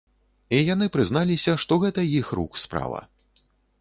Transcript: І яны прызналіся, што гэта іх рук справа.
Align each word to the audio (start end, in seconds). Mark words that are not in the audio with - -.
І 0.59 0.61
яны 0.73 0.87
прызналіся, 0.95 1.53
што 1.65 1.73
гэта 1.83 2.07
іх 2.21 2.33
рук 2.41 2.59
справа. 2.65 3.07